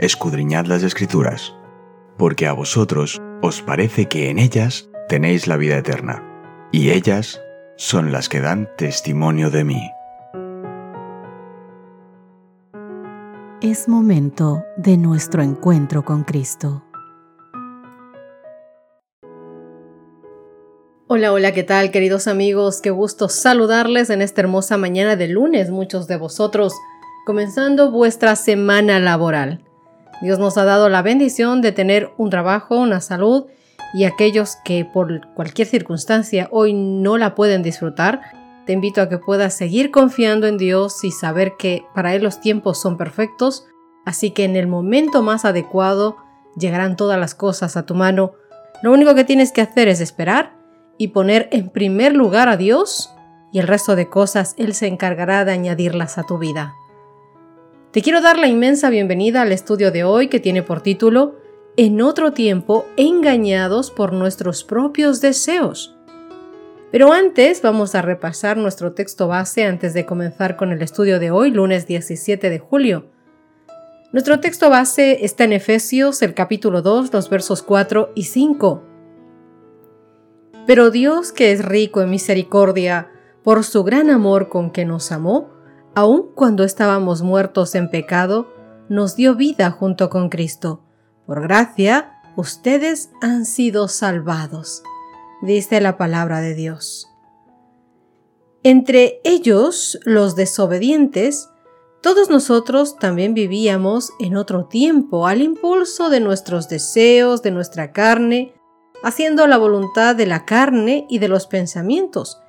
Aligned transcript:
escudriñad 0.00 0.64
las 0.64 0.82
escrituras, 0.82 1.54
porque 2.16 2.46
a 2.46 2.54
vosotros 2.54 3.20
os 3.42 3.60
parece 3.60 4.06
que 4.06 4.30
en 4.30 4.38
ellas 4.38 4.88
tenéis 5.10 5.46
la 5.46 5.58
vida 5.58 5.76
eterna, 5.76 6.24
y 6.72 6.90
ellas 6.90 7.42
son 7.76 8.10
las 8.10 8.30
que 8.30 8.40
dan 8.40 8.70
testimonio 8.78 9.50
de 9.50 9.64
mí. 9.64 9.90
Es 13.60 13.88
momento 13.88 14.64
de 14.78 14.96
nuestro 14.96 15.42
encuentro 15.42 16.02
con 16.02 16.24
Cristo. 16.24 16.82
Hola, 21.08 21.32
hola, 21.32 21.52
¿qué 21.52 21.62
tal 21.62 21.90
queridos 21.90 22.26
amigos? 22.26 22.80
Qué 22.80 22.88
gusto 22.88 23.28
saludarles 23.28 24.08
en 24.08 24.22
esta 24.22 24.40
hermosa 24.40 24.78
mañana 24.78 25.16
de 25.16 25.28
lunes, 25.28 25.68
muchos 25.68 26.06
de 26.06 26.16
vosotros, 26.16 26.72
comenzando 27.26 27.90
vuestra 27.90 28.34
semana 28.34 28.98
laboral. 28.98 29.62
Dios 30.20 30.38
nos 30.38 30.58
ha 30.58 30.64
dado 30.64 30.88
la 30.88 31.02
bendición 31.02 31.62
de 31.62 31.72
tener 31.72 32.10
un 32.18 32.30
trabajo, 32.30 32.76
una 32.76 33.00
salud 33.00 33.46
y 33.94 34.04
aquellos 34.04 34.56
que 34.64 34.84
por 34.84 35.32
cualquier 35.34 35.66
circunstancia 35.66 36.48
hoy 36.50 36.74
no 36.74 37.16
la 37.16 37.34
pueden 37.34 37.62
disfrutar, 37.62 38.20
te 38.66 38.74
invito 38.74 39.00
a 39.00 39.08
que 39.08 39.18
puedas 39.18 39.54
seguir 39.54 39.90
confiando 39.90 40.46
en 40.46 40.58
Dios 40.58 41.02
y 41.04 41.10
saber 41.10 41.54
que 41.58 41.84
para 41.94 42.14
Él 42.14 42.22
los 42.22 42.40
tiempos 42.40 42.80
son 42.80 42.96
perfectos, 42.96 43.66
así 44.04 44.30
que 44.30 44.44
en 44.44 44.56
el 44.56 44.66
momento 44.66 45.22
más 45.22 45.44
adecuado 45.44 46.16
llegarán 46.56 46.96
todas 46.96 47.18
las 47.18 47.34
cosas 47.34 47.76
a 47.76 47.86
tu 47.86 47.94
mano. 47.94 48.32
Lo 48.82 48.92
único 48.92 49.14
que 49.14 49.24
tienes 49.24 49.52
que 49.52 49.62
hacer 49.62 49.88
es 49.88 50.00
esperar 50.00 50.54
y 50.98 51.08
poner 51.08 51.48
en 51.50 51.70
primer 51.70 52.14
lugar 52.14 52.48
a 52.48 52.56
Dios 52.56 53.12
y 53.52 53.58
el 53.58 53.66
resto 53.66 53.96
de 53.96 54.08
cosas 54.08 54.54
Él 54.58 54.74
se 54.74 54.86
encargará 54.86 55.44
de 55.44 55.52
añadirlas 55.52 56.18
a 56.18 56.24
tu 56.24 56.38
vida. 56.38 56.74
Te 57.92 58.02
quiero 58.02 58.20
dar 58.20 58.38
la 58.38 58.46
inmensa 58.46 58.88
bienvenida 58.88 59.42
al 59.42 59.50
estudio 59.50 59.90
de 59.90 60.04
hoy 60.04 60.28
que 60.28 60.38
tiene 60.38 60.62
por 60.62 60.80
título 60.80 61.34
En 61.76 62.00
otro 62.00 62.32
tiempo 62.32 62.86
engañados 62.96 63.90
por 63.90 64.12
nuestros 64.12 64.62
propios 64.62 65.20
deseos. 65.20 65.96
Pero 66.92 67.12
antes 67.12 67.62
vamos 67.62 67.96
a 67.96 68.02
repasar 68.02 68.56
nuestro 68.58 68.92
texto 68.92 69.26
base 69.26 69.64
antes 69.64 69.92
de 69.92 70.06
comenzar 70.06 70.56
con 70.56 70.70
el 70.70 70.82
estudio 70.82 71.18
de 71.18 71.32
hoy, 71.32 71.50
lunes 71.50 71.88
17 71.88 72.48
de 72.48 72.58
julio. 72.60 73.10
Nuestro 74.12 74.38
texto 74.38 74.70
base 74.70 75.24
está 75.24 75.42
en 75.42 75.54
Efesios, 75.54 76.22
el 76.22 76.32
capítulo 76.32 76.82
2, 76.82 77.12
los 77.12 77.28
versos 77.28 77.60
4 77.64 78.12
y 78.14 78.22
5. 78.22 78.84
Pero 80.64 80.92
Dios, 80.92 81.32
que 81.32 81.50
es 81.50 81.64
rico 81.64 82.02
en 82.02 82.10
misericordia, 82.10 83.10
por 83.42 83.64
su 83.64 83.82
gran 83.82 84.10
amor 84.10 84.48
con 84.48 84.70
que 84.70 84.84
nos 84.84 85.10
amó, 85.10 85.59
aun 85.94 86.30
cuando 86.34 86.64
estábamos 86.64 87.22
muertos 87.22 87.74
en 87.74 87.90
pecado, 87.90 88.48
nos 88.88 89.16
dio 89.16 89.34
vida 89.34 89.70
junto 89.70 90.10
con 90.10 90.28
Cristo. 90.28 90.82
Por 91.26 91.42
gracia, 91.42 92.20
ustedes 92.36 93.10
han 93.20 93.44
sido 93.44 93.88
salvados, 93.88 94.82
dice 95.42 95.80
la 95.80 95.96
palabra 95.96 96.40
de 96.40 96.54
Dios. 96.54 97.06
Entre 98.62 99.20
ellos, 99.24 99.98
los 100.04 100.36
desobedientes, 100.36 101.48
todos 102.02 102.30
nosotros 102.30 102.96
también 102.96 103.34
vivíamos 103.34 104.12
en 104.20 104.36
otro 104.36 104.66
tiempo 104.66 105.26
al 105.26 105.42
impulso 105.42 106.10
de 106.10 106.20
nuestros 106.20 106.68
deseos, 106.68 107.42
de 107.42 107.50
nuestra 107.50 107.92
carne, 107.92 108.54
haciendo 109.02 109.46
la 109.46 109.56
voluntad 109.56 110.16
de 110.16 110.26
la 110.26 110.44
carne 110.44 111.06
y 111.08 111.18
de 111.18 111.28
los 111.28 111.46
pensamientos, 111.46 112.40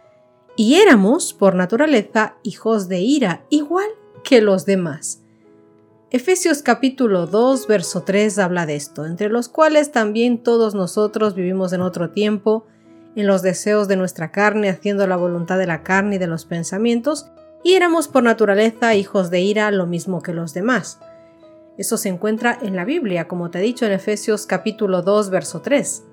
y 0.55 0.75
éramos, 0.75 1.33
por 1.33 1.55
naturaleza, 1.55 2.35
hijos 2.43 2.87
de 2.87 2.99
ira, 2.99 3.45
igual 3.49 3.87
que 4.23 4.41
los 4.41 4.65
demás. 4.65 5.21
Efesios 6.09 6.61
capítulo 6.61 7.25
2, 7.25 7.67
verso 7.67 8.01
3 8.01 8.37
habla 8.39 8.65
de 8.65 8.75
esto, 8.75 9.05
entre 9.05 9.29
los 9.29 9.47
cuales 9.47 9.91
también 9.91 10.43
todos 10.43 10.75
nosotros 10.75 11.35
vivimos 11.35 11.71
en 11.71 11.81
otro 11.81 12.09
tiempo, 12.09 12.65
en 13.15 13.27
los 13.27 13.41
deseos 13.41 13.87
de 13.87 13.95
nuestra 13.95 14.31
carne, 14.31 14.69
haciendo 14.69 15.07
la 15.07 15.15
voluntad 15.15 15.57
de 15.57 15.67
la 15.67 15.83
carne 15.83 16.15
y 16.15 16.19
de 16.19 16.27
los 16.27 16.45
pensamientos, 16.45 17.27
y 17.63 17.75
éramos 17.75 18.07
por 18.07 18.23
naturaleza 18.23 18.95
hijos 18.95 19.29
de 19.29 19.39
ira, 19.39 19.71
lo 19.71 19.85
mismo 19.85 20.21
que 20.21 20.33
los 20.33 20.53
demás. 20.53 20.99
Eso 21.77 21.95
se 21.95 22.09
encuentra 22.09 22.57
en 22.61 22.75
la 22.75 22.83
Biblia, 22.83 23.29
como 23.29 23.49
te 23.49 23.59
he 23.59 23.61
dicho 23.61 23.85
en 23.85 23.93
Efesios 23.93 24.45
capítulo 24.45 25.01
2, 25.03 25.29
verso 25.29 25.61
3. 25.61 26.03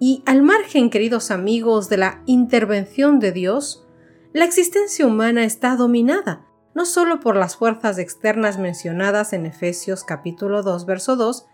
Y 0.00 0.22
al 0.26 0.42
margen, 0.42 0.90
queridos 0.90 1.30
amigos, 1.30 1.88
de 1.88 1.98
la 1.98 2.22
intervención 2.26 3.20
de 3.20 3.30
Dios, 3.30 3.86
la 4.32 4.44
existencia 4.44 5.06
humana 5.06 5.44
está 5.44 5.76
dominada 5.76 6.46
no 6.74 6.86
solo 6.86 7.20
por 7.20 7.36
las 7.36 7.56
fuerzas 7.56 7.98
externas 7.98 8.58
mencionadas 8.58 9.32
en 9.32 9.46
Efesios 9.46 10.04
capítulo 10.04 10.62
2, 10.62 10.86
verso 10.86 11.16
2, 11.16 11.46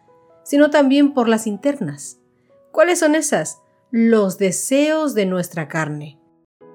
sino 0.44 0.70
también 0.70 1.14
por 1.14 1.28
las 1.28 1.46
internas. 1.46 2.20
¿Cuáles 2.70 3.00
son 3.00 3.14
esas? 3.14 3.62
Los 3.90 4.38
deseos 4.38 5.14
de 5.14 5.26
nuestra 5.26 5.68
carne. 5.68 6.20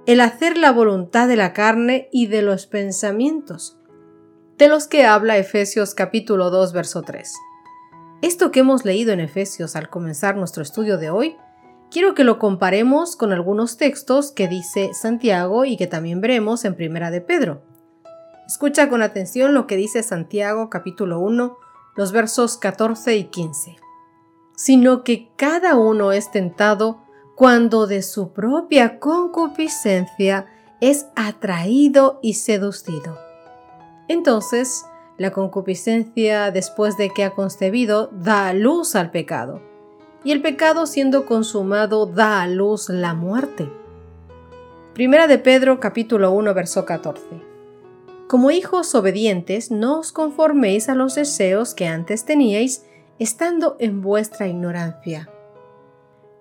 El 0.06 0.22
hacer 0.22 0.58
la 0.58 0.72
voluntad 0.72 1.28
de 1.28 1.36
la 1.36 1.54
carne 1.54 2.10
y 2.12 2.28
de 2.28 2.42
los 2.42 2.66
pensamientos, 2.66 3.78
de 4.58 4.68
los 4.68 4.88
que 4.88 5.06
habla 5.06 5.38
Efesios 5.38 5.94
capítulo 5.94 6.50
2, 6.50 6.74
verso 6.74 7.04
3. 7.04 7.32
Esto 8.24 8.52
que 8.52 8.62
hemos 8.62 8.86
leído 8.86 9.14
en 9.14 9.20
Efesios 9.20 9.76
al 9.76 9.90
comenzar 9.90 10.36
nuestro 10.36 10.64
estudio 10.64 10.98
de 10.98 11.12
hoy 11.12 11.38
quiero 11.92 12.16
que 12.16 12.24
lo 12.24 12.40
comparemos 12.40 13.16
con 13.16 13.34
algunos 13.34 13.78
textos 13.78 14.32
que 14.32 14.48
dice 14.48 14.94
Santiago 14.94 15.66
y 15.66 15.78
que 15.78 15.88
también 15.88 16.22
veremos 16.22 16.66
en 16.66 16.76
Primera 16.76 17.12
de 17.12 17.22
Pedro. 17.22 17.62
Escucha 18.48 18.90
con 18.90 19.04
atención 19.04 19.54
lo 19.54 19.68
que 19.68 19.76
dice 19.76 20.02
Santiago 20.02 20.70
capítulo 20.70 21.20
1, 21.20 21.58
los 21.96 22.12
versos 22.12 22.58
14 22.58 23.18
y 23.18 23.26
15. 23.26 23.76
Sino 24.56 25.04
que 25.04 25.30
cada 25.36 25.76
uno 25.76 26.12
es 26.12 26.32
tentado 26.32 27.02
cuando 27.36 27.88
de 27.88 28.02
su 28.02 28.32
propia 28.32 29.00
concupiscencia 29.00 30.48
es 30.80 31.08
atraído 31.16 32.20
y 32.22 32.36
seducido. 32.36 33.18
Entonces, 34.08 34.86
la 35.18 35.32
concupiscencia, 35.32 36.52
después 36.52 36.98
de 36.98 37.10
que 37.10 37.24
ha 37.24 37.32
concebido, 37.32 38.10
da 38.14 38.54
luz 38.54 38.96
al 38.96 39.12
pecado 39.12 39.71
y 40.24 40.32
el 40.32 40.42
pecado 40.42 40.86
siendo 40.86 41.26
consumado 41.26 42.06
da 42.06 42.42
a 42.42 42.48
luz 42.48 42.90
la 42.90 43.14
muerte. 43.14 43.70
Primera 44.94 45.28
de 45.28 45.40
Pedro 45.40 45.80
capítulo 45.80 46.32
1 46.32 46.54
verso 46.54 46.86
14. 46.86 47.22
Como 48.28 48.52
hijos 48.52 48.94
obedientes, 48.96 49.72
no 49.72 50.00
os 50.00 50.12
conforméis 50.12 50.90
a 50.90 50.96
los 50.96 51.16
deseos 51.16 51.74
que 51.74 51.88
antes 51.88 52.24
teníais, 52.24 52.86
estando 53.20 53.76
en 53.80 54.02
vuestra 54.02 54.48
ignorancia. 54.48 55.30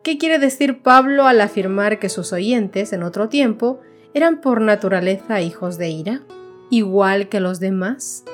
¿Qué 0.02 0.16
quiere 0.16 0.38
decir 0.38 0.82
Pablo 0.82 1.26
al 1.26 1.40
afirmar 1.40 1.98
que 1.98 2.08
sus 2.08 2.32
oyentes 2.32 2.92
en 2.92 3.02
otro 3.02 3.28
tiempo 3.28 3.80
eran 4.14 4.40
por 4.40 4.60
naturaleza 4.60 5.40
hijos 5.40 5.78
de 5.78 5.90
ira, 5.90 6.22
igual 6.70 7.28
que 7.28 7.40
los 7.40 7.60
demás? 7.60 8.24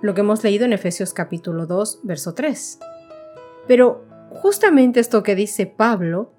Lo 0.00 0.14
que 0.14 0.20
hemos 0.20 0.44
leído 0.44 0.64
en 0.64 0.72
Efesios 0.72 1.12
capítulo 1.12 1.66
2, 1.66 2.00
verso 2.04 2.34
3. 2.34 2.78
Pero, 3.66 4.04
justamente 4.30 5.00
esto 5.00 5.22
que 5.22 5.34
dice 5.34 5.66
Pablo, 5.66 6.32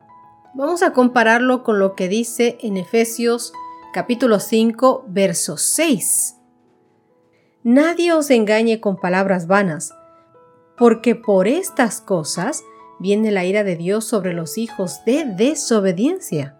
vamos 0.53 0.83
a 0.83 0.93
compararlo 0.93 1.63
con 1.63 1.79
lo 1.79 1.95
que 1.95 2.07
dice 2.07 2.57
en 2.61 2.77
Efesios 2.77 3.53
capítulo 3.93 4.39
5, 4.39 5.05
verso 5.07 5.57
6. 5.57 6.35
Nadie 7.63 8.13
os 8.13 8.29
engañe 8.29 8.79
con 8.79 8.97
palabras 8.97 9.47
vanas, 9.47 9.93
porque 10.77 11.15
por 11.15 11.47
estas 11.47 12.01
cosas 12.01 12.63
viene 12.99 13.31
la 13.31 13.45
ira 13.45 13.63
de 13.63 13.75
Dios 13.75 14.05
sobre 14.05 14.33
los 14.33 14.57
hijos 14.57 15.03
de 15.05 15.25
desobediencia. 15.25 16.57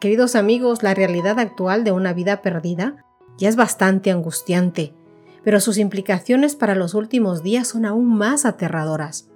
Queridos 0.00 0.34
amigos, 0.34 0.82
la 0.82 0.94
realidad 0.94 1.38
actual 1.38 1.84
de 1.84 1.92
una 1.92 2.12
vida 2.12 2.42
perdida 2.42 3.04
ya 3.36 3.48
es 3.48 3.56
bastante 3.56 4.10
angustiante, 4.10 4.94
pero 5.42 5.60
sus 5.60 5.78
implicaciones 5.78 6.56
para 6.56 6.74
los 6.74 6.94
últimos 6.94 7.42
días 7.42 7.68
son 7.68 7.84
aún 7.84 8.16
más 8.16 8.44
aterradoras. 8.44 9.28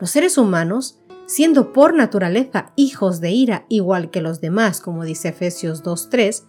Los 0.00 0.10
seres 0.10 0.38
humanos, 0.38 0.98
siendo 1.26 1.74
por 1.74 1.94
naturaleza 1.94 2.72
hijos 2.74 3.20
de 3.20 3.32
ira 3.32 3.66
igual 3.68 4.10
que 4.10 4.22
los 4.22 4.40
demás, 4.40 4.80
como 4.80 5.04
dice 5.04 5.28
Efesios 5.28 5.84
2.3, 5.84 6.44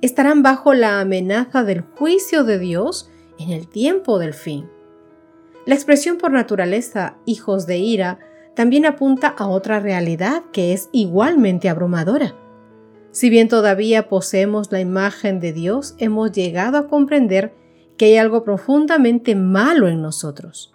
estarán 0.00 0.42
bajo 0.42 0.72
la 0.72 1.00
amenaza 1.00 1.64
del 1.64 1.82
juicio 1.82 2.44
de 2.44 2.58
Dios 2.58 3.10
en 3.38 3.50
el 3.50 3.68
tiempo 3.68 4.18
del 4.18 4.32
fin. 4.32 4.70
La 5.66 5.74
expresión 5.74 6.16
por 6.16 6.32
naturaleza 6.32 7.18
hijos 7.26 7.66
de 7.66 7.76
ira 7.76 8.20
también 8.56 8.86
apunta 8.86 9.28
a 9.28 9.46
otra 9.48 9.80
realidad 9.80 10.44
que 10.50 10.72
es 10.72 10.88
igualmente 10.90 11.68
abrumadora. 11.68 12.34
Si 13.10 13.28
bien 13.28 13.48
todavía 13.48 14.08
poseemos 14.08 14.72
la 14.72 14.80
imagen 14.80 15.40
de 15.40 15.52
Dios, 15.52 15.94
hemos 15.98 16.32
llegado 16.32 16.78
a 16.78 16.88
comprender 16.88 17.54
que 17.98 18.06
hay 18.06 18.16
algo 18.16 18.44
profundamente 18.44 19.34
malo 19.34 19.88
en 19.88 20.00
nosotros. 20.00 20.72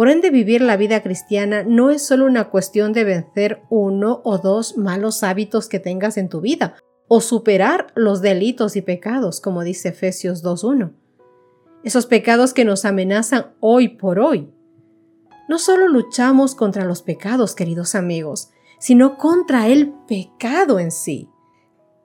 Por 0.00 0.08
ende, 0.08 0.30
vivir 0.30 0.62
la 0.62 0.78
vida 0.78 1.02
cristiana 1.02 1.62
no 1.62 1.90
es 1.90 2.00
solo 2.00 2.24
una 2.24 2.48
cuestión 2.48 2.94
de 2.94 3.04
vencer 3.04 3.60
uno 3.68 4.22
o 4.24 4.38
dos 4.38 4.78
malos 4.78 5.22
hábitos 5.22 5.68
que 5.68 5.78
tengas 5.78 6.16
en 6.16 6.30
tu 6.30 6.40
vida, 6.40 6.74
o 7.06 7.20
superar 7.20 7.88
los 7.94 8.22
delitos 8.22 8.76
y 8.76 8.80
pecados, 8.80 9.42
como 9.42 9.62
dice 9.62 9.90
Efesios 9.90 10.42
2.1. 10.42 10.94
esos 11.84 12.06
pecados 12.06 12.54
que 12.54 12.64
nos 12.64 12.86
amenazan 12.86 13.48
hoy 13.60 13.88
por 13.88 14.20
hoy. 14.20 14.50
No 15.50 15.58
solo 15.58 15.86
luchamos 15.86 16.54
contra 16.54 16.86
los 16.86 17.02
pecados, 17.02 17.54
queridos 17.54 17.94
amigos, 17.94 18.48
sino 18.78 19.18
contra 19.18 19.68
el 19.68 19.92
pecado 20.08 20.78
en 20.78 20.92
sí. 20.92 21.28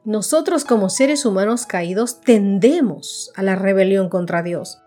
Nosotros 0.03 0.65
como 0.65 0.89
seres 0.89 1.25
humanos 1.25 1.65
caídos 1.65 2.19
tendemos 2.19 3.31
a 3.38 3.41
la 3.41 3.56
rebelión 3.56 4.09
contra 4.09 4.44
Dios 4.44 4.80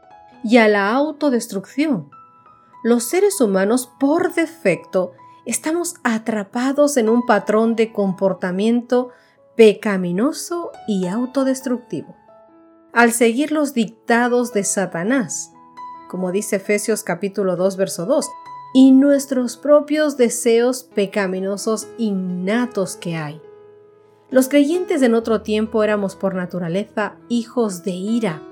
y 0.44 0.58
a 0.58 0.68
la 0.68 0.92
autodestrucción. 0.92 2.10
Los 2.88 3.04
seres 3.04 3.42
humanos 3.42 3.92
por 4.00 4.32
defecto 4.32 5.12
estamos 5.44 5.96
atrapados 6.04 6.96
en 6.96 7.10
un 7.10 7.26
patrón 7.26 7.76
de 7.76 7.92
comportamiento 7.92 9.10
pecaminoso 9.56 10.70
y 10.86 11.06
autodestructivo. 11.06 12.16
Al 12.94 13.12
seguir 13.12 13.52
los 13.52 13.74
dictados 13.74 14.54
de 14.54 14.64
Satanás, 14.64 15.52
como 16.08 16.32
dice 16.32 16.56
Efesios 16.56 17.02
capítulo 17.02 17.56
2 17.56 17.76
verso 17.76 18.06
2, 18.06 18.26
y 18.72 18.92
nuestros 18.92 19.58
propios 19.58 20.16
deseos 20.16 20.82
pecaminosos 20.82 21.88
innatos 21.98 22.96
que 22.96 23.16
hay. 23.16 23.42
Los 24.30 24.48
creyentes 24.48 25.02
en 25.02 25.14
otro 25.14 25.42
tiempo 25.42 25.84
éramos 25.84 26.16
por 26.16 26.34
naturaleza 26.34 27.16
hijos 27.28 27.82
de 27.82 27.90
ira, 27.90 28.47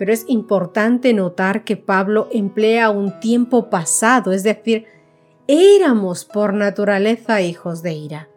pero 0.00 0.14
es 0.14 0.24
importante 0.28 1.12
notar 1.12 1.62
que 1.62 1.76
Pablo 1.76 2.28
emplea 2.32 2.88
un 2.88 3.20
tiempo 3.20 3.68
pasado, 3.68 4.32
es 4.32 4.42
decir, 4.42 4.86
éramos 5.46 6.24
por 6.24 6.54
naturaleza 6.54 7.42
hijos 7.42 7.82
de 7.82 7.92
ira. 7.92 8.30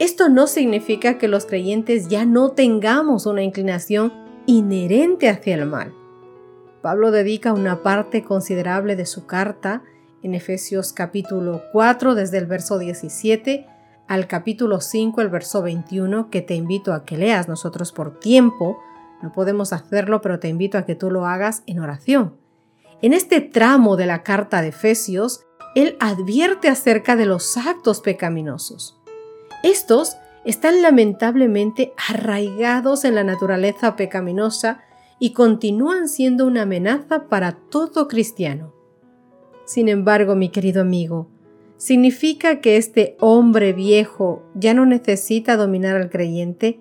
Esto 0.00 0.28
no 0.28 0.48
significa 0.48 1.16
que 1.16 1.28
los 1.28 1.46
creyentes 1.46 2.08
ya 2.08 2.24
no 2.24 2.50
tengamos 2.50 3.26
una 3.26 3.44
inclinación 3.44 4.12
inherente 4.46 5.28
hacia 5.28 5.54
el 5.54 5.66
mal. 5.66 5.94
Pablo 6.82 7.12
dedica 7.12 7.52
una 7.52 7.84
parte 7.84 8.24
considerable 8.24 8.96
de 8.96 9.06
su 9.06 9.26
carta 9.26 9.84
en 10.24 10.34
Efesios 10.34 10.92
capítulo 10.92 11.62
4 11.70 12.16
desde 12.16 12.38
el 12.38 12.46
verso 12.46 12.80
17 12.80 13.64
al 14.08 14.26
capítulo 14.26 14.80
5 14.80 15.20
el 15.20 15.28
verso 15.28 15.62
21 15.62 16.30
que 16.30 16.42
te 16.42 16.56
invito 16.56 16.92
a 16.92 17.04
que 17.04 17.16
leas 17.16 17.46
nosotros 17.46 17.92
por 17.92 18.18
tiempo. 18.18 18.76
No 19.22 19.32
podemos 19.32 19.72
hacerlo, 19.72 20.20
pero 20.20 20.38
te 20.38 20.48
invito 20.48 20.78
a 20.78 20.84
que 20.84 20.94
tú 20.94 21.10
lo 21.10 21.26
hagas 21.26 21.62
en 21.66 21.80
oración. 21.80 22.36
En 23.02 23.12
este 23.12 23.40
tramo 23.40 23.96
de 23.96 24.06
la 24.06 24.22
carta 24.22 24.62
de 24.62 24.68
Efesios, 24.68 25.46
él 25.74 25.96
advierte 26.00 26.68
acerca 26.68 27.16
de 27.16 27.26
los 27.26 27.56
actos 27.56 28.00
pecaminosos. 28.00 29.00
Estos 29.62 30.16
están 30.44 30.82
lamentablemente 30.82 31.92
arraigados 32.08 33.04
en 33.04 33.14
la 33.14 33.24
naturaleza 33.24 33.96
pecaminosa 33.96 34.80
y 35.18 35.32
continúan 35.32 36.08
siendo 36.08 36.46
una 36.46 36.62
amenaza 36.62 37.28
para 37.28 37.52
todo 37.52 38.08
cristiano. 38.08 38.72
Sin 39.64 39.88
embargo, 39.88 40.34
mi 40.34 40.48
querido 40.48 40.80
amigo, 40.80 41.28
¿significa 41.76 42.60
que 42.60 42.76
este 42.76 43.16
hombre 43.20 43.72
viejo 43.72 44.42
ya 44.54 44.74
no 44.74 44.86
necesita 44.86 45.56
dominar 45.56 45.96
al 45.96 46.10
creyente, 46.10 46.80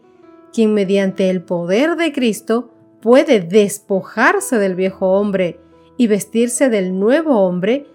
quien 0.53 0.73
mediante 0.73 1.29
el 1.29 1.41
poder 1.41 1.95
de 1.95 2.11
Cristo 2.11 2.71
puede 3.01 3.39
despojarse 3.39 4.57
del 4.57 4.75
viejo 4.75 5.11
hombre 5.11 5.59
y 5.97 6.07
vestirse 6.07 6.69
del 6.69 6.99
nuevo 6.99 7.39
hombre, 7.41 7.87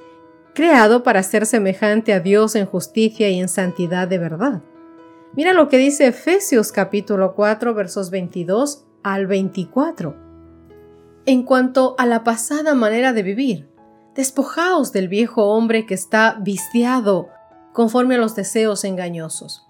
creado 0.55 1.03
para 1.03 1.23
ser 1.23 1.47
semejante 1.47 2.13
a 2.13 2.21
Dios 2.21 2.55
en 2.55 2.67
justicia 2.67 3.29
y 3.31 3.41
en 3.41 3.49
santidad 3.49 4.09
de 4.09 4.19
verdad? 4.19 4.63
Mira 5.35 5.53
lo 5.53 5.69
que 5.69 5.79
dice 5.79 6.07
Efesios 6.07 6.71
capítulo 6.71 7.35
4 7.35 7.75
versos 7.75 8.11
22 8.11 8.85
al 9.03 9.27
24. 9.27 10.17
En 11.27 11.43
cuanto 11.43 11.95
a 11.99 12.07
la 12.07 12.23
pasada 12.23 12.75
manera 12.75 13.13
de 13.13 13.23
vivir, 13.23 13.75
Despojaos 14.15 14.93
del 14.93 15.09
viejo 15.09 15.47
hombre 15.47 15.87
que 15.87 15.95
está 15.95 16.39
viciado 16.41 17.31
conforme 17.73 18.15
a 18.15 18.19
los 18.19 18.37
deseos 18.37 18.85
engañosos. 18.85 19.67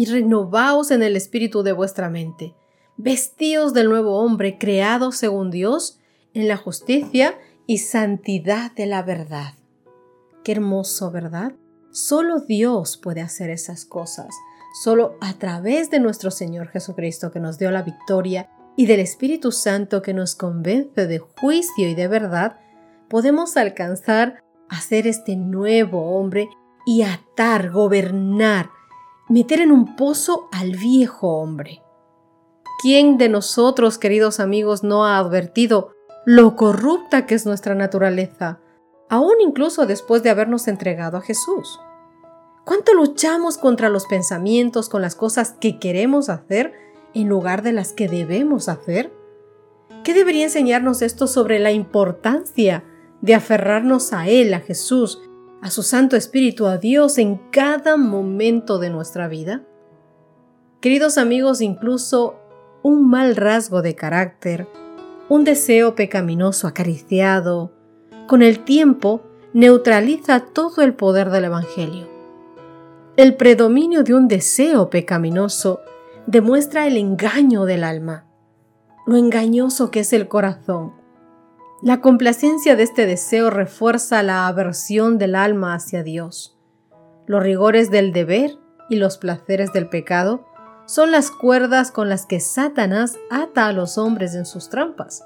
Y 0.00 0.06
renovaos 0.06 0.92
en 0.92 1.02
el 1.02 1.14
espíritu 1.14 1.62
de 1.62 1.72
vuestra 1.72 2.08
mente. 2.08 2.54
Vestíos 2.96 3.74
del 3.74 3.90
nuevo 3.90 4.16
hombre 4.16 4.56
creado 4.56 5.12
según 5.12 5.50
Dios 5.50 5.98
en 6.32 6.48
la 6.48 6.56
justicia 6.56 7.38
y 7.66 7.76
santidad 7.76 8.72
de 8.72 8.86
la 8.86 9.02
verdad. 9.02 9.52
Qué 10.42 10.52
hermoso, 10.52 11.10
¿verdad? 11.10 11.52
Solo 11.90 12.40
Dios 12.40 12.96
puede 12.96 13.20
hacer 13.20 13.50
esas 13.50 13.84
cosas. 13.84 14.34
Solo 14.82 15.18
a 15.20 15.34
través 15.34 15.90
de 15.90 16.00
nuestro 16.00 16.30
Señor 16.30 16.68
Jesucristo 16.68 17.30
que 17.30 17.40
nos 17.40 17.58
dio 17.58 17.70
la 17.70 17.82
victoria 17.82 18.48
y 18.78 18.86
del 18.86 19.00
Espíritu 19.00 19.52
Santo 19.52 20.00
que 20.00 20.14
nos 20.14 20.34
convence 20.34 21.08
de 21.08 21.18
juicio 21.18 21.86
y 21.86 21.94
de 21.94 22.08
verdad, 22.08 22.58
podemos 23.10 23.58
alcanzar 23.58 24.42
a 24.70 24.80
ser 24.80 25.06
este 25.06 25.36
nuevo 25.36 26.16
hombre 26.16 26.48
y 26.86 27.02
atar, 27.02 27.70
gobernar, 27.70 28.70
meter 29.30 29.60
en 29.60 29.70
un 29.70 29.94
pozo 29.94 30.48
al 30.50 30.72
viejo 30.72 31.28
hombre. 31.38 31.82
¿Quién 32.82 33.16
de 33.16 33.28
nosotros, 33.28 33.96
queridos 33.96 34.40
amigos, 34.40 34.82
no 34.82 35.06
ha 35.06 35.18
advertido 35.18 35.92
lo 36.26 36.56
corrupta 36.56 37.26
que 37.26 37.36
es 37.36 37.46
nuestra 37.46 37.76
naturaleza, 37.76 38.58
aún 39.08 39.34
incluso 39.40 39.86
después 39.86 40.24
de 40.24 40.30
habernos 40.30 40.66
entregado 40.66 41.16
a 41.16 41.20
Jesús? 41.20 41.80
¿Cuánto 42.64 42.92
luchamos 42.92 43.56
contra 43.56 43.88
los 43.88 44.06
pensamientos, 44.06 44.88
con 44.88 45.00
las 45.00 45.14
cosas 45.14 45.52
que 45.52 45.78
queremos 45.78 46.28
hacer 46.28 46.74
en 47.14 47.28
lugar 47.28 47.62
de 47.62 47.72
las 47.72 47.92
que 47.92 48.08
debemos 48.08 48.68
hacer? 48.68 49.12
¿Qué 50.02 50.12
debería 50.12 50.44
enseñarnos 50.44 51.02
esto 51.02 51.28
sobre 51.28 51.60
la 51.60 51.70
importancia 51.70 52.82
de 53.20 53.34
aferrarnos 53.36 54.12
a 54.12 54.26
Él, 54.26 54.54
a 54.54 54.60
Jesús, 54.60 55.20
a 55.62 55.70
su 55.70 55.82
Santo 55.82 56.16
Espíritu, 56.16 56.66
a 56.66 56.78
Dios 56.78 57.18
en 57.18 57.36
cada 57.50 57.96
momento 57.96 58.78
de 58.78 58.90
nuestra 58.90 59.28
vida? 59.28 59.62
Queridos 60.80 61.18
amigos, 61.18 61.60
incluso 61.60 62.36
un 62.82 63.10
mal 63.10 63.36
rasgo 63.36 63.82
de 63.82 63.94
carácter, 63.94 64.66
un 65.28 65.44
deseo 65.44 65.94
pecaminoso 65.94 66.66
acariciado, 66.66 67.72
con 68.26 68.42
el 68.42 68.64
tiempo 68.64 69.22
neutraliza 69.52 70.40
todo 70.40 70.82
el 70.82 70.94
poder 70.94 71.30
del 71.30 71.44
Evangelio. 71.44 72.08
El 73.16 73.36
predominio 73.36 74.02
de 74.02 74.14
un 74.14 74.28
deseo 74.28 74.88
pecaminoso 74.88 75.80
demuestra 76.26 76.86
el 76.86 76.96
engaño 76.96 77.64
del 77.64 77.84
alma, 77.84 78.24
lo 79.06 79.16
engañoso 79.16 79.90
que 79.90 80.00
es 80.00 80.12
el 80.12 80.28
corazón, 80.28 80.99
la 81.82 82.02
complacencia 82.02 82.76
de 82.76 82.82
este 82.82 83.06
deseo 83.06 83.48
refuerza 83.48 84.22
la 84.22 84.46
aversión 84.46 85.16
del 85.16 85.34
alma 85.34 85.74
hacia 85.74 86.02
Dios. 86.02 86.58
Los 87.26 87.42
rigores 87.42 87.90
del 87.90 88.12
deber 88.12 88.58
y 88.90 88.96
los 88.96 89.16
placeres 89.16 89.72
del 89.72 89.88
pecado 89.88 90.44
son 90.84 91.10
las 91.10 91.30
cuerdas 91.30 91.90
con 91.90 92.10
las 92.10 92.26
que 92.26 92.38
Satanás 92.38 93.16
ata 93.30 93.66
a 93.66 93.72
los 93.72 93.96
hombres 93.96 94.34
en 94.34 94.44
sus 94.44 94.68
trampas. 94.68 95.24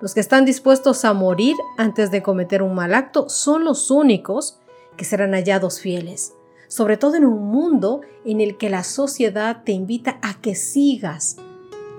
Los 0.00 0.14
que 0.14 0.20
están 0.20 0.46
dispuestos 0.46 1.04
a 1.04 1.12
morir 1.12 1.56
antes 1.76 2.10
de 2.10 2.22
cometer 2.22 2.62
un 2.62 2.74
mal 2.74 2.94
acto 2.94 3.28
son 3.28 3.64
los 3.64 3.90
únicos 3.90 4.60
que 4.96 5.04
serán 5.04 5.32
hallados 5.32 5.80
fieles, 5.80 6.32
sobre 6.68 6.96
todo 6.96 7.16
en 7.16 7.26
un 7.26 7.50
mundo 7.50 8.00
en 8.24 8.40
el 8.40 8.56
que 8.56 8.70
la 8.70 8.82
sociedad 8.82 9.62
te 9.62 9.72
invita 9.72 10.18
a 10.22 10.40
que 10.40 10.54
sigas 10.54 11.36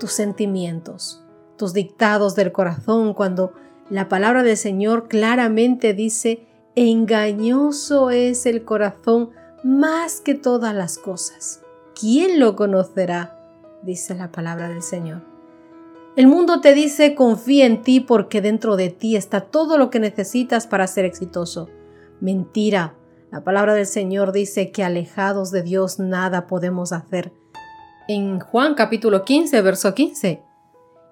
tus 0.00 0.10
sentimientos, 0.10 1.22
tus 1.56 1.72
dictados 1.72 2.34
del 2.34 2.50
corazón 2.50 3.14
cuando 3.14 3.52
la 3.90 4.08
palabra 4.08 4.42
del 4.42 4.56
Señor 4.56 5.08
claramente 5.08 5.92
dice, 5.92 6.46
engañoso 6.74 8.10
es 8.10 8.46
el 8.46 8.64
corazón 8.64 9.30
más 9.62 10.20
que 10.20 10.34
todas 10.34 10.74
las 10.74 10.98
cosas. 10.98 11.62
¿Quién 11.98 12.40
lo 12.40 12.56
conocerá? 12.56 13.38
dice 13.82 14.14
la 14.14 14.32
palabra 14.32 14.68
del 14.68 14.82
Señor. 14.82 15.22
El 16.16 16.28
mundo 16.28 16.60
te 16.60 16.74
dice, 16.74 17.14
confía 17.14 17.66
en 17.66 17.82
ti 17.82 18.00
porque 18.00 18.40
dentro 18.40 18.76
de 18.76 18.88
ti 18.88 19.16
está 19.16 19.42
todo 19.42 19.76
lo 19.78 19.90
que 19.90 20.00
necesitas 20.00 20.66
para 20.66 20.86
ser 20.86 21.04
exitoso. 21.04 21.68
Mentira. 22.20 22.94
La 23.30 23.42
palabra 23.42 23.74
del 23.74 23.86
Señor 23.86 24.32
dice 24.32 24.70
que 24.70 24.84
alejados 24.84 25.50
de 25.50 25.62
Dios 25.62 25.98
nada 25.98 26.46
podemos 26.46 26.92
hacer. 26.92 27.32
En 28.06 28.38
Juan 28.38 28.74
capítulo 28.74 29.24
15, 29.24 29.60
verso 29.60 29.94
15. 29.94 30.40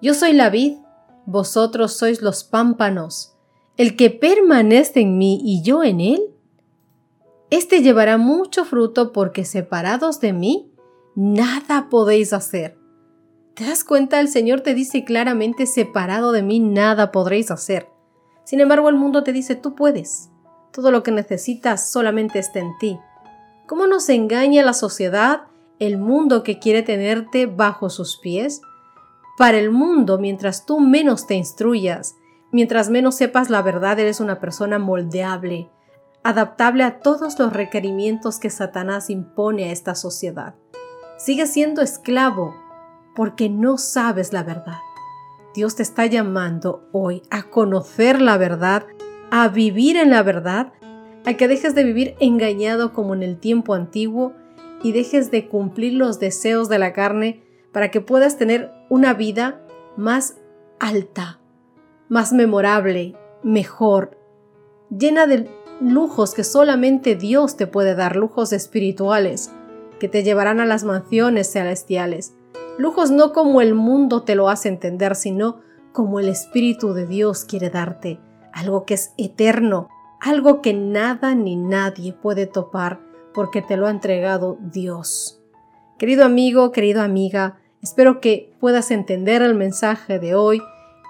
Yo 0.01 0.13
soy 0.13 0.33
la 0.33 0.49
vid 0.49 0.77
vosotros 1.25 1.93
sois 1.93 2.21
los 2.21 2.43
pámpanos. 2.43 3.35
El 3.77 3.95
que 3.95 4.09
permanece 4.09 5.01
en 5.01 5.17
mí 5.17 5.41
y 5.43 5.63
yo 5.63 5.83
en 5.83 5.99
él, 5.99 6.21
éste 7.49 7.81
llevará 7.81 8.17
mucho 8.17 8.65
fruto 8.65 9.11
porque 9.11 9.45
separados 9.45 10.19
de 10.19 10.33
mí, 10.33 10.71
nada 11.15 11.87
podéis 11.89 12.33
hacer. 12.33 12.77
¿Te 13.55 13.65
das 13.65 13.83
cuenta? 13.83 14.19
El 14.19 14.27
Señor 14.27 14.61
te 14.61 14.73
dice 14.73 15.05
claramente, 15.05 15.65
separado 15.65 16.31
de 16.31 16.41
mí, 16.41 16.59
nada 16.59 17.11
podréis 17.11 17.51
hacer. 17.51 17.87
Sin 18.45 18.59
embargo, 18.59 18.89
el 18.89 18.95
mundo 18.95 19.23
te 19.23 19.31
dice, 19.31 19.55
tú 19.55 19.75
puedes. 19.75 20.29
Todo 20.71 20.89
lo 20.91 21.03
que 21.03 21.11
necesitas 21.11 21.91
solamente 21.91 22.39
está 22.39 22.59
en 22.59 22.77
ti. 22.79 22.99
¿Cómo 23.67 23.85
nos 23.85 24.09
engaña 24.09 24.63
la 24.63 24.73
sociedad, 24.73 25.43
el 25.79 25.97
mundo 25.97 26.43
que 26.43 26.59
quiere 26.59 26.81
tenerte 26.81 27.45
bajo 27.45 27.89
sus 27.89 28.17
pies? 28.17 28.61
Para 29.37 29.57
el 29.57 29.71
mundo 29.71 30.17
mientras 30.19 30.65
tú 30.65 30.79
menos 30.79 31.27
te 31.27 31.35
instruyas, 31.35 32.15
mientras 32.51 32.89
menos 32.89 33.15
sepas 33.15 33.49
la 33.49 33.61
verdad, 33.61 33.99
eres 33.99 34.19
una 34.19 34.39
persona 34.39 34.79
moldeable, 34.79 35.69
adaptable 36.23 36.83
a 36.83 36.99
todos 36.99 37.39
los 37.39 37.51
requerimientos 37.51 38.39
que 38.39 38.49
Satanás 38.49 39.09
impone 39.09 39.65
a 39.65 39.71
esta 39.71 39.95
sociedad. 39.95 40.55
Sigues 41.17 41.51
siendo 41.51 41.81
esclavo 41.81 42.55
porque 43.15 43.49
no 43.49 43.77
sabes 43.77 44.33
la 44.33 44.43
verdad. 44.43 44.77
Dios 45.53 45.75
te 45.75 45.83
está 45.83 46.05
llamando 46.05 46.87
hoy 46.91 47.21
a 47.29 47.43
conocer 47.43 48.21
la 48.21 48.37
verdad, 48.37 48.85
a 49.29 49.47
vivir 49.49 49.97
en 49.97 50.09
la 50.09 50.23
verdad, 50.23 50.73
a 51.25 51.33
que 51.35 51.47
dejes 51.47 51.75
de 51.75 51.83
vivir 51.83 52.15
engañado 52.19 52.91
como 52.91 53.13
en 53.13 53.23
el 53.23 53.37
tiempo 53.37 53.73
antiguo 53.73 54.33
y 54.81 54.91
dejes 54.91 55.31
de 55.31 55.47
cumplir 55.47 55.93
los 55.93 56.19
deseos 56.19 56.69
de 56.69 56.79
la 56.79 56.93
carne 56.93 57.43
para 57.73 57.91
que 57.91 57.99
puedas 57.99 58.37
tener 58.37 58.71
una 58.89 59.13
vida 59.13 59.61
más 59.97 60.37
alta, 60.79 61.39
más 62.07 62.31
memorable, 62.31 63.15
mejor, 63.43 64.17
llena 64.89 65.27
de 65.27 65.49
lujos 65.81 66.33
que 66.33 66.43
solamente 66.43 67.15
Dios 67.15 67.57
te 67.57 67.67
puede 67.67 67.95
dar, 67.95 68.15
lujos 68.15 68.53
espirituales 68.53 69.51
que 69.99 70.07
te 70.07 70.23
llevarán 70.23 70.59
a 70.59 70.65
las 70.65 70.83
mansiones 70.83 71.51
celestiales. 71.51 72.33
Lujos 72.77 73.11
no 73.11 73.33
como 73.33 73.61
el 73.61 73.73
mundo 73.73 74.23
te 74.23 74.35
lo 74.35 74.49
hace 74.49 74.69
entender, 74.69 75.15
sino 75.15 75.59
como 75.91 76.19
el 76.19 76.27
Espíritu 76.27 76.93
de 76.93 77.05
Dios 77.05 77.45
quiere 77.45 77.69
darte, 77.69 78.19
algo 78.51 78.85
que 78.85 78.95
es 78.95 79.13
eterno, 79.17 79.89
algo 80.19 80.61
que 80.61 80.73
nada 80.73 81.35
ni 81.35 81.55
nadie 81.55 82.13
puede 82.13 82.47
topar 82.47 82.99
porque 83.33 83.61
te 83.61 83.77
lo 83.77 83.87
ha 83.87 83.91
entregado 83.91 84.57
Dios. 84.59 85.41
Querido 85.97 86.25
amigo, 86.25 86.71
querida 86.71 87.03
amiga, 87.03 87.59
espero 87.83 88.19
que 88.19 88.51
puedas 88.59 88.89
entender 88.89 89.43
el 89.43 89.53
mensaje 89.53 90.17
de 90.17 90.33
hoy, 90.33 90.63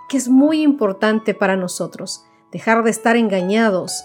que 0.09 0.17
es 0.17 0.27
muy 0.27 0.61
importante 0.61 1.33
para 1.33 1.55
nosotros, 1.55 2.25
dejar 2.51 2.83
de 2.83 2.91
estar 2.91 3.15
engañados, 3.15 4.03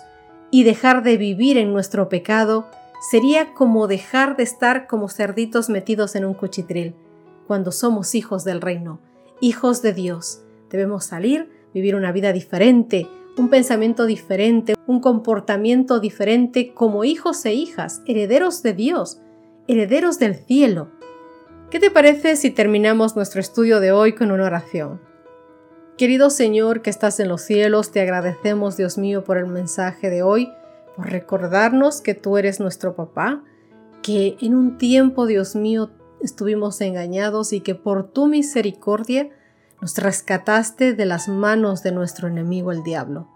y 0.51 0.65
dejar 0.65 1.03
de 1.03 1.17
vivir 1.17 1.59
en 1.59 1.73
nuestro 1.73 2.09
pecado 2.09 2.67
sería 3.11 3.55
como 3.55 3.87
dejar 3.87 4.37
de 4.37 4.43
estar 4.43 4.87
como 4.87 5.09
cerditos 5.09 5.69
metidos 5.69 6.17
en 6.17 6.25
un 6.25 6.35
cuchitril. 6.35 6.95
Cuando 7.47 7.71
somos 7.71 8.15
hijos 8.15 8.45
del 8.45 8.61
reino, 8.61 9.01
hijos 9.41 9.83
de 9.83 9.93
Dios, 9.93 10.43
debemos 10.71 11.05
salir, 11.05 11.51
vivir 11.75 11.95
una 11.95 12.13
vida 12.13 12.33
diferente, 12.33 13.07
un 13.37 13.49
pensamiento 13.51 14.07
diferente, 14.07 14.75
un 14.87 15.01
comportamiento 15.01 16.01
diferente 16.01 16.75
como 16.75 17.05
hijos 17.05 17.45
e 17.45 17.55
hijas, 17.55 18.03
herederos 18.07 18.63
de 18.63 18.73
Dios, 18.73 19.21
herederos 19.69 20.19
del 20.19 20.35
cielo. 20.35 20.91
¿Qué 21.71 21.81
te 21.81 21.91
parece 21.91 22.37
si 22.37 22.51
terminamos 22.51 23.15
nuestro 23.15 23.43
estudio 23.43 23.79
de 23.79 23.93
hoy 23.93 24.15
con 24.15 24.31
una 24.31 24.47
oración? 24.47 25.03
Querido 25.99 26.31
Señor 26.31 26.81
que 26.81 26.89
estás 26.89 27.21
en 27.21 27.29
los 27.29 27.43
cielos, 27.43 27.91
te 27.91 28.01
agradecemos, 28.01 28.79
Dios 28.79 28.97
mío, 28.97 29.23
por 29.23 29.37
el 29.37 29.49
mensaje 29.49 30.09
de 30.09 30.23
hoy, 30.23 30.51
por 30.97 31.11
recordarnos 31.11 32.01
que 32.01 32.15
tú 32.15 32.39
eres 32.39 32.59
nuestro 32.59 32.97
papá, 32.97 33.45
que 34.01 34.39
en 34.41 34.55
un 34.55 34.79
tiempo, 34.79 35.27
Dios 35.27 35.57
mío, 35.57 35.91
estuvimos 36.23 36.81
engañados 36.81 37.53
y 37.53 37.61
que 37.61 37.75
por 37.75 38.13
tu 38.13 38.29
misericordia 38.29 39.29
nos 39.83 39.99
rescataste 39.99 40.95
de 40.95 41.05
las 41.05 41.29
manos 41.29 41.83
de 41.83 41.93
nuestro 41.93 42.29
enemigo 42.29 42.73
el 42.73 42.83
diablo. 42.83 43.29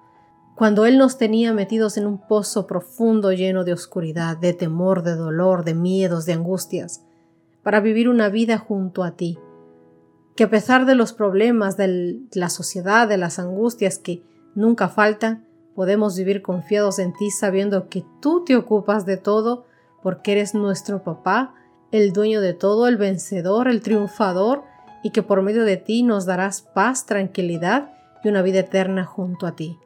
Cuando 0.57 0.87
Él 0.87 0.97
nos 0.97 1.19
tenía 1.19 1.53
metidos 1.53 1.99
en 1.99 2.07
un 2.07 2.27
pozo 2.27 2.67
profundo 2.67 3.31
lleno 3.33 3.65
de 3.65 3.75
oscuridad, 3.75 4.39
de 4.39 4.55
temor, 4.55 5.03
de 5.03 5.17
dolor, 5.17 5.65
de 5.65 5.75
miedos, 5.75 6.25
de 6.25 6.33
angustias, 6.33 7.03
para 7.63 7.81
vivir 7.81 8.09
una 8.09 8.29
vida 8.29 8.59
junto 8.59 9.05
a 9.05 9.17
ti 9.17 9.39
que 10.37 10.45
a 10.45 10.51
pesar 10.51 10.87
de 10.87 10.95
los 10.95 11.13
problemas 11.13 11.77
de 11.77 12.21
la 12.33 12.49
sociedad, 12.49 13.09
de 13.09 13.19
las 13.19 13.39
angustias 13.39 13.99
que 13.99 14.23
nunca 14.55 14.89
faltan, 14.89 15.47
podemos 15.75 16.17
vivir 16.17 16.43
confiados 16.43 16.99
en 16.99 17.13
ti 17.13 17.31
sabiendo 17.31 17.89
que 17.89 18.05
tú 18.21 18.45
te 18.45 18.57
ocupas 18.57 19.05
de 19.05 19.17
todo 19.17 19.67
porque 20.03 20.33
eres 20.33 20.55
nuestro 20.55 21.03
papá, 21.03 21.55
el 21.91 22.13
dueño 22.13 22.41
de 22.41 22.55
todo, 22.55 22.89
el 22.89 22.97
vencedor, 22.97 23.69
el 23.69 23.83
triunfador, 23.83 24.65
y 25.05 25.11
que 25.11 25.23
por 25.23 25.43
medio 25.43 25.65
de 25.65 25.77
ti 25.77 26.03
nos 26.03 26.27
darás 26.27 26.63
paz, 26.63 27.07
tranquilidad 27.07 27.93
y 28.25 28.29
una 28.29 28.43
vida 28.43 28.61
eterna 28.61 29.05
junto 29.05 29.47
a 29.47 29.55
ti. 29.55 29.79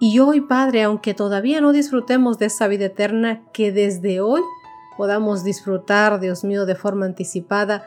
Y 0.00 0.18
hoy, 0.20 0.40
Padre, 0.40 0.82
aunque 0.82 1.14
todavía 1.14 1.60
no 1.60 1.72
disfrutemos 1.72 2.38
de 2.38 2.46
esa 2.46 2.68
vida 2.68 2.86
eterna, 2.86 3.42
que 3.52 3.72
desde 3.72 4.20
hoy 4.20 4.42
podamos 4.98 5.44
disfrutar, 5.44 6.18
Dios 6.18 6.42
mío, 6.42 6.66
de 6.66 6.74
forma 6.74 7.06
anticipada, 7.06 7.84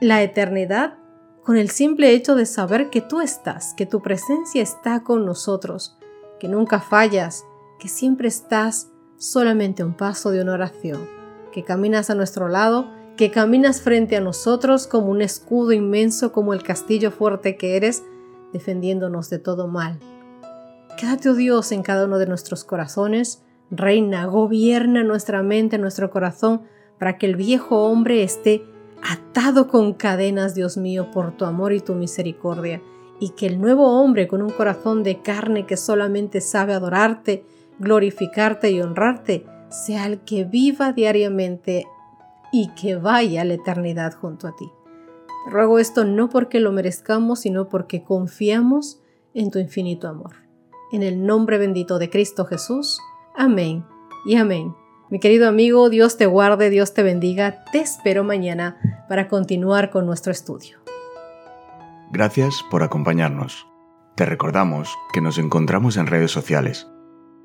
la 0.00 0.22
eternidad 0.22 0.94
con 1.42 1.56
el 1.56 1.68
simple 1.70 2.12
hecho 2.12 2.36
de 2.36 2.46
saber 2.46 2.88
que 2.88 3.00
tú 3.00 3.20
estás, 3.20 3.74
que 3.76 3.84
tu 3.84 4.00
presencia 4.00 4.62
está 4.62 5.02
con 5.02 5.26
nosotros, 5.26 5.98
que 6.38 6.46
nunca 6.46 6.78
fallas, 6.78 7.44
que 7.80 7.88
siempre 7.88 8.28
estás 8.28 8.92
solamente 9.18 9.82
un 9.82 9.94
paso 9.94 10.30
de 10.30 10.40
una 10.40 10.52
oración, 10.52 11.06
que 11.52 11.64
caminas 11.64 12.10
a 12.10 12.14
nuestro 12.14 12.48
lado, 12.48 12.88
que 13.16 13.32
caminas 13.32 13.82
frente 13.82 14.16
a 14.16 14.20
nosotros 14.20 14.86
como 14.86 15.08
un 15.08 15.20
escudo 15.20 15.72
inmenso, 15.72 16.30
como 16.30 16.54
el 16.54 16.62
castillo 16.62 17.10
fuerte 17.10 17.56
que 17.56 17.76
eres, 17.76 18.04
defendiéndonos 18.52 19.30
de 19.30 19.40
todo 19.40 19.66
mal. 19.66 19.98
Quédate, 20.96 21.28
oh 21.30 21.34
Dios, 21.34 21.72
en 21.72 21.82
cada 21.82 22.04
uno 22.04 22.18
de 22.18 22.26
nuestros 22.26 22.62
corazones, 22.62 23.42
reina, 23.70 24.26
gobierna 24.26 25.02
nuestra 25.04 25.42
mente, 25.42 25.78
nuestro 25.78 26.10
corazón, 26.10 26.62
para 26.98 27.18
que 27.18 27.26
el 27.26 27.36
viejo 27.36 27.84
hombre 27.84 28.22
esté 28.22 28.64
atado 29.02 29.68
con 29.68 29.92
cadenas, 29.94 30.54
Dios 30.54 30.76
mío, 30.76 31.10
por 31.12 31.36
tu 31.36 31.44
amor 31.44 31.72
y 31.72 31.80
tu 31.80 31.94
misericordia, 31.94 32.80
y 33.20 33.30
que 33.30 33.46
el 33.46 33.60
nuevo 33.60 34.00
hombre 34.00 34.28
con 34.28 34.42
un 34.42 34.50
corazón 34.50 35.02
de 35.02 35.20
carne 35.20 35.66
que 35.66 35.76
solamente 35.76 36.40
sabe 36.40 36.72
adorarte, 36.72 37.44
glorificarte 37.78 38.70
y 38.70 38.80
honrarte, 38.80 39.46
sea 39.68 40.06
el 40.06 40.20
que 40.20 40.44
viva 40.44 40.92
diariamente 40.92 41.86
y 42.52 42.68
que 42.74 42.96
vaya 42.96 43.42
a 43.42 43.44
la 43.44 43.54
eternidad 43.54 44.14
junto 44.14 44.46
a 44.46 44.54
ti. 44.56 44.70
Te 45.44 45.50
ruego 45.50 45.78
esto 45.78 46.04
no 46.04 46.28
porque 46.28 46.60
lo 46.60 46.72
merezcamos, 46.72 47.40
sino 47.40 47.68
porque 47.68 48.02
confiamos 48.02 49.00
en 49.34 49.50
tu 49.50 49.58
infinito 49.58 50.08
amor. 50.08 50.36
En 50.92 51.02
el 51.02 51.26
nombre 51.26 51.58
bendito 51.58 51.98
de 51.98 52.08
Cristo 52.08 52.44
Jesús. 52.44 52.98
Amén 53.34 53.84
y 54.24 54.36
amén. 54.36 54.74
Mi 55.10 55.20
querido 55.20 55.48
amigo, 55.48 55.90
Dios 55.90 56.16
te 56.16 56.26
guarde, 56.26 56.70
Dios 56.70 56.94
te 56.94 57.02
bendiga. 57.02 57.64
Te 57.72 57.80
espero 57.80 58.24
mañana 58.24 59.04
para 59.08 59.28
continuar 59.28 59.90
con 59.90 60.06
nuestro 60.06 60.32
estudio. 60.32 60.78
Gracias 62.10 62.64
por 62.70 62.82
acompañarnos. 62.82 63.66
Te 64.14 64.24
recordamos 64.24 64.96
que 65.12 65.20
nos 65.20 65.36
encontramos 65.38 65.96
en 65.96 66.06
redes 66.06 66.30
sociales. 66.30 66.88